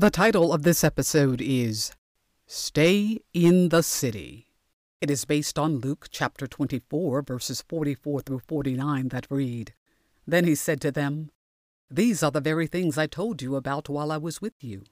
The 0.00 0.08
title 0.08 0.50
of 0.50 0.62
this 0.62 0.82
episode 0.82 1.42
is 1.42 1.92
Stay 2.46 3.18
in 3.34 3.68
the 3.68 3.82
City. 3.82 4.46
It 5.02 5.10
is 5.10 5.26
based 5.26 5.58
on 5.58 5.80
Luke 5.80 6.06
chapter 6.10 6.46
24, 6.46 7.20
verses 7.20 7.62
44 7.68 8.22
through 8.22 8.40
49 8.48 9.08
that 9.08 9.26
read 9.28 9.74
Then 10.26 10.46
he 10.46 10.54
said 10.54 10.80
to 10.80 10.90
them, 10.90 11.30
These 11.90 12.22
are 12.22 12.30
the 12.30 12.40
very 12.40 12.66
things 12.66 12.96
I 12.96 13.08
told 13.08 13.42
you 13.42 13.56
about 13.56 13.90
while 13.90 14.10
I 14.10 14.16
was 14.16 14.40
with 14.40 14.54
you. 14.64 14.84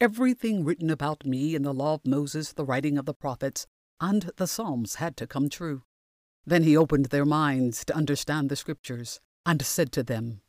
Everything 0.00 0.64
written 0.64 0.90
about 0.90 1.24
me 1.24 1.54
in 1.54 1.62
the 1.62 1.72
law 1.72 1.94
of 1.94 2.04
Moses, 2.04 2.52
the 2.52 2.64
writing 2.64 2.98
of 2.98 3.06
the 3.06 3.14
prophets, 3.14 3.68
and 4.00 4.32
the 4.36 4.48
Psalms 4.48 4.96
had 4.96 5.16
to 5.18 5.28
come 5.28 5.48
true. 5.48 5.84
Then 6.44 6.64
he 6.64 6.76
opened 6.76 7.06
their 7.06 7.24
minds 7.24 7.84
to 7.84 7.94
understand 7.94 8.48
the 8.48 8.56
Scriptures, 8.56 9.20
and 9.46 9.64
said 9.64 9.92
to 9.92 10.02
them, 10.02 10.40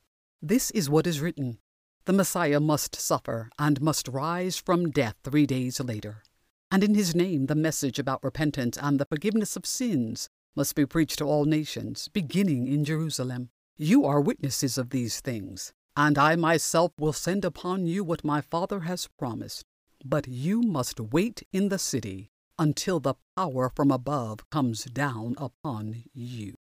This 0.41 0.71
is 0.71 0.89
what 0.89 1.05
is 1.05 1.21
written 1.21 1.59
The 2.05 2.13
Messiah 2.13 2.59
must 2.59 2.95
suffer, 2.95 3.49
and 3.59 3.79
must 3.81 4.07
rise 4.07 4.57
from 4.57 4.89
death 4.89 5.15
three 5.23 5.45
days 5.45 5.79
later. 5.79 6.23
And 6.71 6.83
in 6.83 6.95
his 6.95 7.13
name 7.13 7.45
the 7.45 7.55
message 7.55 7.99
about 7.99 8.23
repentance 8.23 8.77
and 8.81 8.99
the 8.99 9.05
forgiveness 9.05 9.55
of 9.55 9.65
sins 9.65 10.29
must 10.55 10.73
be 10.73 10.85
preached 10.85 11.19
to 11.19 11.25
all 11.25 11.45
nations, 11.45 12.07
beginning 12.07 12.67
in 12.67 12.85
Jerusalem. 12.85 13.49
You 13.77 14.05
are 14.05 14.19
witnesses 14.19 14.77
of 14.77 14.89
these 14.89 15.19
things. 15.19 15.73
And 15.95 16.17
I 16.17 16.35
myself 16.35 16.91
will 16.97 17.13
send 17.13 17.45
upon 17.45 17.85
you 17.85 18.03
what 18.03 18.23
my 18.23 18.41
Father 18.41 18.81
has 18.81 19.07
promised. 19.19 19.65
But 20.03 20.27
you 20.27 20.61
must 20.61 20.99
wait 20.99 21.43
in 21.51 21.69
the 21.69 21.77
city 21.77 22.31
until 22.57 22.99
the 22.99 23.15
power 23.35 23.71
from 23.75 23.91
above 23.91 24.49
comes 24.49 24.85
down 24.85 25.35
upon 25.37 26.03
you. 26.13 26.55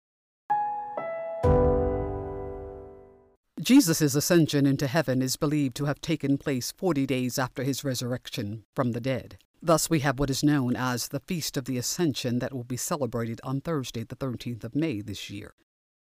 Jesus' 3.61 4.15
ascension 4.15 4.65
into 4.65 4.87
heaven 4.87 5.21
is 5.21 5.37
believed 5.37 5.77
to 5.77 5.85
have 5.85 6.01
taken 6.01 6.39
place 6.39 6.73
forty 6.73 7.05
days 7.05 7.39
after 7.39 7.63
his 7.63 7.85
resurrection 7.85 8.65
from 8.75 8.93
the 8.93 9.03
dead. 9.03 9.37
Thus, 9.63 9.91
we 9.91 10.01
have 10.01 10.19
what 10.19 10.31
is 10.31 10.43
known 10.43 10.75
as 10.77 11.09
the 11.09 11.21
Feast 11.21 11.59
of 11.59 11.67
the 11.67 11.77
Ascension 11.77 12.39
that 12.39 12.55
will 12.55 12.65
be 12.65 12.79
celebrated 12.79 13.39
on 13.45 13.61
Thursday, 13.61 14.03
the 14.03 14.17
13th 14.17 14.65
of 14.65 14.75
May 14.75 15.03
this 15.03 15.29
year. 15.29 15.53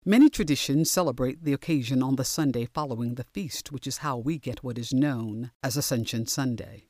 Many 0.06 0.30
traditions 0.30 0.90
celebrate 0.90 1.44
the 1.44 1.52
occasion 1.52 2.02
on 2.02 2.16
the 2.16 2.24
Sunday 2.24 2.64
following 2.64 3.16
the 3.16 3.24
feast, 3.24 3.70
which 3.70 3.86
is 3.86 3.98
how 3.98 4.16
we 4.16 4.38
get 4.38 4.64
what 4.64 4.78
is 4.78 4.94
known 4.94 5.50
as 5.62 5.76
Ascension 5.76 6.26
Sunday. 6.26 6.89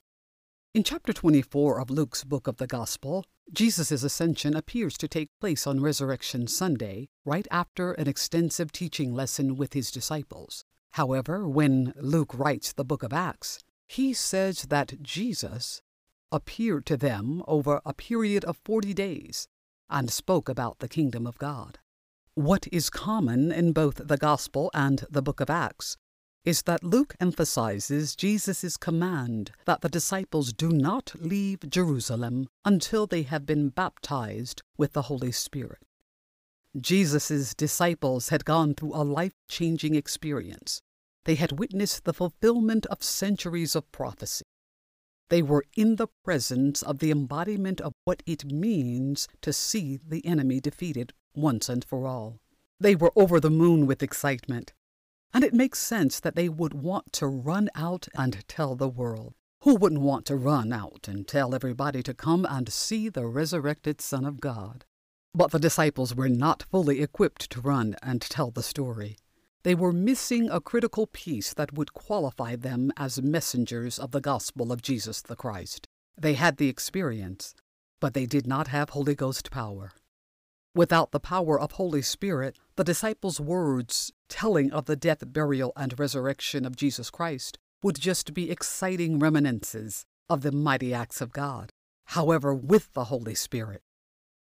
In 0.72 0.84
chapter 0.84 1.12
24 1.12 1.80
of 1.80 1.90
Luke's 1.90 2.22
book 2.22 2.46
of 2.46 2.58
the 2.58 2.66
Gospel, 2.68 3.24
Jesus' 3.52 3.90
ascension 4.04 4.54
appears 4.54 4.96
to 4.98 5.08
take 5.08 5.28
place 5.40 5.66
on 5.66 5.80
Resurrection 5.80 6.46
Sunday, 6.46 7.08
right 7.24 7.48
after 7.50 7.90
an 7.94 8.06
extensive 8.06 8.70
teaching 8.70 9.12
lesson 9.12 9.56
with 9.56 9.72
his 9.72 9.90
disciples. 9.90 10.64
However, 10.92 11.48
when 11.48 11.92
Luke 11.96 12.32
writes 12.32 12.72
the 12.72 12.84
book 12.84 13.02
of 13.02 13.12
Acts, 13.12 13.58
he 13.88 14.12
says 14.12 14.66
that 14.70 15.02
Jesus 15.02 15.82
appeared 16.30 16.86
to 16.86 16.96
them 16.96 17.42
over 17.48 17.80
a 17.84 17.92
period 17.92 18.44
of 18.44 18.56
forty 18.64 18.94
days 18.94 19.48
and 19.88 20.08
spoke 20.08 20.48
about 20.48 20.78
the 20.78 20.88
kingdom 20.88 21.26
of 21.26 21.36
God. 21.38 21.80
What 22.36 22.68
is 22.70 22.90
common 22.90 23.50
in 23.50 23.72
both 23.72 24.06
the 24.06 24.16
Gospel 24.16 24.70
and 24.72 25.04
the 25.10 25.20
book 25.20 25.40
of 25.40 25.50
Acts 25.50 25.96
is 26.44 26.62
that 26.62 26.82
Luke 26.82 27.14
emphasizes 27.20 28.16
Jesus' 28.16 28.76
command 28.76 29.52
that 29.66 29.82
the 29.82 29.88
disciples 29.88 30.52
do 30.52 30.70
not 30.70 31.12
leave 31.18 31.68
Jerusalem 31.68 32.48
until 32.64 33.06
they 33.06 33.22
have 33.22 33.44
been 33.44 33.68
baptized 33.68 34.62
with 34.78 34.94
the 34.94 35.02
Holy 35.02 35.32
Spirit. 35.32 35.82
Jesus' 36.80 37.54
disciples 37.54 38.28
had 38.30 38.44
gone 38.44 38.74
through 38.74 38.94
a 38.94 39.04
life 39.04 39.34
changing 39.48 39.94
experience. 39.94 40.80
They 41.24 41.34
had 41.34 41.58
witnessed 41.58 42.04
the 42.04 42.14
fulfillment 42.14 42.86
of 42.86 43.02
centuries 43.02 43.76
of 43.76 43.90
prophecy. 43.92 44.44
They 45.28 45.42
were 45.42 45.64
in 45.76 45.96
the 45.96 46.08
presence 46.24 46.82
of 46.82 46.98
the 46.98 47.10
embodiment 47.10 47.80
of 47.80 47.92
what 48.04 48.22
it 48.26 48.44
means 48.50 49.28
to 49.42 49.52
see 49.52 49.98
the 50.04 50.24
enemy 50.24 50.60
defeated 50.60 51.12
once 51.34 51.68
and 51.68 51.84
for 51.84 52.06
all. 52.06 52.40
They 52.80 52.96
were 52.96 53.12
over 53.14 53.38
the 53.38 53.50
moon 53.50 53.86
with 53.86 54.02
excitement, 54.02 54.72
and 55.32 55.44
it 55.44 55.54
makes 55.54 55.78
sense 55.78 56.20
that 56.20 56.34
they 56.34 56.48
would 56.48 56.74
want 56.74 57.12
to 57.14 57.26
run 57.26 57.68
out 57.74 58.08
and 58.14 58.46
tell 58.48 58.74
the 58.74 58.88
world. 58.88 59.34
Who 59.62 59.74
wouldn't 59.76 60.00
want 60.00 60.24
to 60.26 60.36
run 60.36 60.72
out 60.72 61.06
and 61.06 61.28
tell 61.28 61.54
everybody 61.54 62.02
to 62.04 62.14
come 62.14 62.46
and 62.48 62.72
see 62.72 63.08
the 63.08 63.26
resurrected 63.26 64.00
Son 64.00 64.24
of 64.24 64.40
God? 64.40 64.84
But 65.34 65.50
the 65.50 65.58
disciples 65.58 66.14
were 66.14 66.28
not 66.28 66.64
fully 66.64 67.02
equipped 67.02 67.50
to 67.50 67.60
run 67.60 67.94
and 68.02 68.20
tell 68.20 68.50
the 68.50 68.62
story. 68.62 69.18
They 69.62 69.74
were 69.74 69.92
missing 69.92 70.48
a 70.48 70.60
critical 70.60 71.06
piece 71.06 71.52
that 71.54 71.74
would 71.74 71.92
qualify 71.92 72.56
them 72.56 72.90
as 72.96 73.20
messengers 73.20 73.98
of 73.98 74.12
the 74.12 74.20
gospel 74.20 74.72
of 74.72 74.80
Jesus 74.80 75.20
the 75.20 75.36
Christ. 75.36 75.86
They 76.18 76.34
had 76.34 76.56
the 76.56 76.68
experience, 76.68 77.54
but 78.00 78.14
they 78.14 78.24
did 78.24 78.46
not 78.46 78.68
have 78.68 78.90
Holy 78.90 79.14
Ghost 79.14 79.50
power. 79.50 79.92
Without 80.74 81.10
the 81.10 81.20
power 81.20 81.60
of 81.60 81.72
Holy 81.72 82.00
Spirit, 82.00 82.56
the 82.76 82.84
disciples' 82.84 83.40
words 83.40 84.12
telling 84.30 84.72
of 84.72 84.86
the 84.86 84.96
death, 84.96 85.22
burial, 85.26 85.72
and 85.76 85.98
resurrection 85.98 86.64
of 86.64 86.76
Jesus 86.76 87.10
Christ 87.10 87.58
would 87.82 88.00
just 88.00 88.32
be 88.32 88.50
exciting 88.50 89.18
reminiscences 89.18 90.06
of 90.28 90.40
the 90.40 90.52
mighty 90.52 90.94
acts 90.94 91.20
of 91.20 91.32
God. 91.32 91.70
However, 92.06 92.54
with 92.54 92.94
the 92.94 93.04
Holy 93.04 93.34
Spirit, 93.34 93.82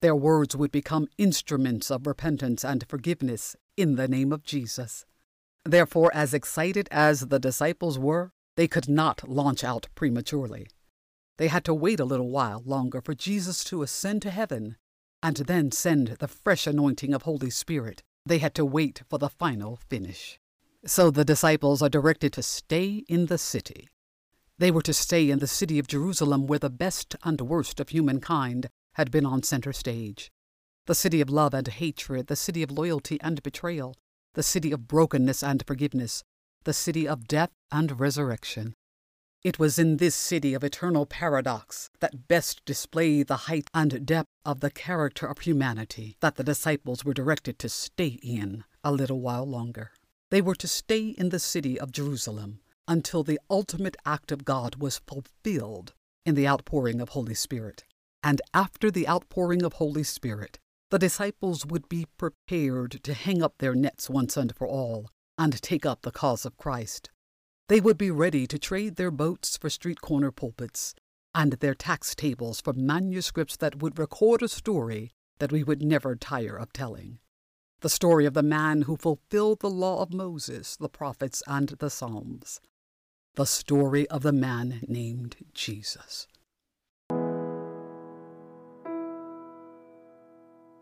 their 0.01 0.15
words 0.15 0.55
would 0.55 0.71
become 0.71 1.07
instruments 1.17 1.91
of 1.91 2.07
repentance 2.07 2.65
and 2.65 2.85
forgiveness 2.87 3.55
in 3.77 3.95
the 3.95 4.07
name 4.07 4.33
of 4.33 4.43
Jesus. 4.43 5.05
Therefore, 5.63 6.11
as 6.13 6.33
excited 6.33 6.89
as 6.91 7.21
the 7.21 7.39
disciples 7.39 7.97
were, 7.97 8.31
they 8.57 8.67
could 8.67 8.89
not 8.89 9.27
launch 9.27 9.63
out 9.63 9.87
prematurely. 9.95 10.67
They 11.37 11.47
had 11.47 11.63
to 11.65 11.73
wait 11.73 11.99
a 11.99 12.05
little 12.05 12.29
while 12.29 12.61
longer 12.65 13.01
for 13.01 13.13
Jesus 13.13 13.63
to 13.65 13.81
ascend 13.81 14.21
to 14.23 14.29
heaven 14.29 14.75
and 15.23 15.37
then 15.37 15.71
send 15.71 16.09
the 16.19 16.27
fresh 16.27 16.67
anointing 16.67 17.13
of 17.13 17.21
Holy 17.21 17.49
Spirit. 17.49 18.03
They 18.25 18.37
had 18.37 18.55
to 18.55 18.65
wait 18.65 19.03
for 19.09 19.19
the 19.19 19.29
final 19.29 19.79
finish. 19.89 20.39
So 20.85 21.11
the 21.11 21.25
disciples 21.25 21.81
are 21.81 21.89
directed 21.89 22.33
to 22.33 22.43
stay 22.43 23.03
in 23.07 23.27
the 23.27 23.37
city. 23.37 23.89
They 24.57 24.71
were 24.71 24.81
to 24.83 24.93
stay 24.93 25.29
in 25.29 25.39
the 25.39 25.47
city 25.47 25.79
of 25.79 25.87
Jerusalem 25.87 26.47
where 26.47 26.59
the 26.59 26.69
best 26.69 27.15
and 27.23 27.41
worst 27.41 27.79
of 27.79 27.89
humankind 27.89 28.69
had 28.93 29.11
been 29.11 29.25
on 29.25 29.43
center 29.43 29.73
stage 29.73 30.31
the 30.85 30.95
city 30.95 31.21
of 31.21 31.29
love 31.29 31.53
and 31.53 31.67
hatred, 31.67 32.27
the 32.27 32.35
city 32.35 32.61
of 32.61 32.69
loyalty 32.69 33.17
and 33.21 33.41
betrayal, 33.41 33.95
the 34.33 34.43
city 34.43 34.71
of 34.73 34.87
brokenness 34.87 35.41
and 35.41 35.63
forgiveness, 35.65 36.23
the 36.65 36.73
city 36.73 37.07
of 37.07 37.27
death 37.27 37.51
and 37.71 37.99
resurrection. 37.99 38.75
It 39.43 39.59
was 39.59 39.77
in 39.77 39.97
this 39.97 40.15
city 40.15 40.53
of 40.53 40.63
eternal 40.63 41.05
paradox 41.05 41.89
that 41.99 42.29
best 42.29 42.63
displayed 42.63 43.27
the 43.27 43.51
height 43.51 43.69
and 43.73 44.05
depth 44.05 44.29
of 44.45 44.61
the 44.61 44.71
character 44.71 45.25
of 45.25 45.39
humanity 45.39 46.15
that 46.21 46.35
the 46.35 46.45
disciples 46.45 47.03
were 47.03 47.13
directed 47.13 47.59
to 47.59 47.67
stay 47.67 48.19
in 48.23 48.63
a 48.85 48.91
little 48.93 49.19
while 49.19 49.45
longer. 49.45 49.91
They 50.31 50.41
were 50.41 50.55
to 50.55 50.67
stay 50.67 51.09
in 51.09 51.27
the 51.27 51.39
city 51.39 51.77
of 51.77 51.91
Jerusalem 51.91 52.61
until 52.87 53.21
the 53.21 53.39
ultimate 53.49 53.97
act 54.05 54.31
of 54.31 54.45
God 54.45 54.77
was 54.77 55.01
fulfilled 55.05 55.93
in 56.25 56.35
the 56.35 56.47
outpouring 56.47 57.01
of 57.01 57.09
Holy 57.09 57.35
Spirit. 57.35 57.83
And 58.23 58.41
after 58.53 58.89
the 58.89 59.09
outpouring 59.09 59.63
of 59.63 59.73
Holy 59.73 60.03
Spirit, 60.03 60.57
the 60.89 60.99
disciples 60.99 61.65
would 61.65 61.89
be 61.89 62.07
prepared 62.17 63.03
to 63.03 63.13
hang 63.13 63.43
up 63.43 63.55
their 63.57 63.75
nets 63.75 64.09
once 64.09 64.37
and 64.37 64.55
for 64.55 64.67
all 64.67 65.09
and 65.37 65.61
take 65.61 65.85
up 65.85 66.03
the 66.03 66.11
cause 66.11 66.45
of 66.45 66.55
Christ. 66.55 67.09
They 67.69 67.79
would 67.79 67.97
be 67.97 68.11
ready 68.11 68.45
to 68.47 68.59
trade 68.59 68.97
their 68.97 69.11
boats 69.11 69.55
for 69.55 69.69
street 69.69 70.01
corner 70.01 70.31
pulpits 70.31 70.93
and 71.33 71.53
their 71.53 71.73
tax 71.73 72.13
tables 72.13 72.59
for 72.59 72.73
manuscripts 72.73 73.55
that 73.57 73.81
would 73.81 73.97
record 73.97 74.43
a 74.43 74.49
story 74.49 75.11
that 75.39 75.53
we 75.53 75.63
would 75.63 75.81
never 75.81 76.15
tire 76.15 76.57
of 76.57 76.73
telling. 76.73 77.19
The 77.79 77.89
story 77.89 78.25
of 78.25 78.33
the 78.33 78.43
man 78.43 78.83
who 78.83 78.97
fulfilled 78.97 79.61
the 79.61 79.69
law 79.69 80.01
of 80.01 80.13
Moses, 80.13 80.75
the 80.75 80.89
prophets, 80.89 81.41
and 81.47 81.69
the 81.69 81.89
Psalms. 81.89 82.59
The 83.35 83.45
story 83.45 84.09
of 84.09 84.23
the 84.23 84.33
man 84.33 84.81
named 84.87 85.37
Jesus. 85.53 86.27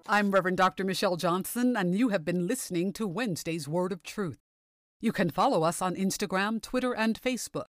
I'm 0.08 0.32
Reverend 0.32 0.58
Dr. 0.58 0.84
Michelle 0.84 1.16
Johnson, 1.16 1.78
and 1.78 1.96
you 1.96 2.10
have 2.10 2.26
been 2.26 2.48
listening 2.48 2.92
to 2.94 3.08
Wednesday's 3.08 3.68
Word 3.68 3.92
of 3.92 4.02
Truth. 4.04 4.40
You 5.04 5.12
can 5.12 5.32
follow 5.32 5.64
us 5.64 5.82
on 5.82 5.96
Instagram, 5.96 6.62
Twitter, 6.62 6.94
and 6.94 7.20
Facebook. 7.20 7.66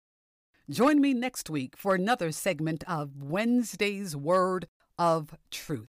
Join 0.70 1.00
me 1.00 1.12
next 1.12 1.50
week 1.50 1.76
for 1.76 1.96
another 1.96 2.31
segment 2.31 2.84
of 2.88 3.20
Wednesday's 3.20 4.14
Word 4.14 4.69
of 4.96 5.34
Truth. 5.50 5.88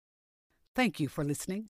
Thank 0.73 1.01
you 1.01 1.09
for 1.09 1.25
listening. 1.25 1.67